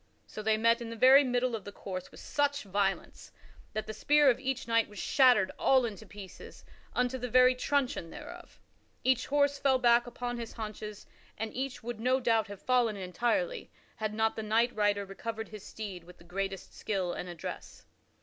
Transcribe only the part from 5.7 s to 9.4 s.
into pieces unto the very truncheon thereof. Each